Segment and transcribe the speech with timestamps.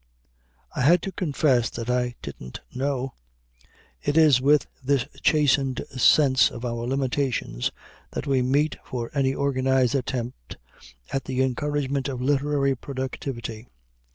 [0.75, 3.13] I had to confess that I didn't know.
[4.01, 7.69] It is with this chastened sense of our limitations
[8.09, 10.57] that we meet for any organized attempt
[11.13, 13.67] at the encouragement of literary productivity.